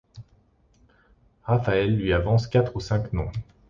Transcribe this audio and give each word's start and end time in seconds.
Raphaël 1.43 1.95
lui 1.95 2.11
avance 2.11 2.47
quatre 2.47 2.75
ou 2.75 2.79
cinq 2.79 3.13
noms. 3.13 3.29